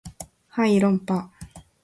[0.47, 1.29] はい論破